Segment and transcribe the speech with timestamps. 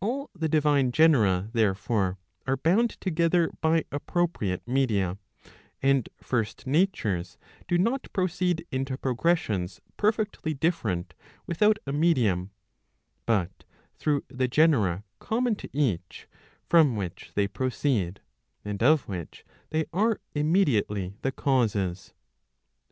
[0.00, 5.16] All the divine genera, therefore, are bound together by appropriate media;
[5.80, 11.14] and first natures do not proceed into progressions perfectly different
[11.46, 12.50] without a medium,
[13.26, 13.62] but
[13.94, 16.26] through the genera common to each,
[16.68, 18.16] from which they pro¬ ceed,
[18.64, 22.12] and of which they are immediately the causes.